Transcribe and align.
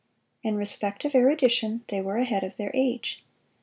In 0.41 0.55
respect 0.55 1.05
of 1.05 1.13
erudition 1.13 1.83
they 1.89 2.01
were 2.01 2.17
ahead 2.17 2.43
of 2.43 2.57
their 2.57 2.71
age. 2.73 3.23